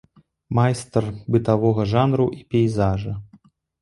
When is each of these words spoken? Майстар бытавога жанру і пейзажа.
Майстар 0.59 1.05
бытавога 1.35 1.85
жанру 1.93 2.25
і 2.39 2.43
пейзажа. 2.55 3.13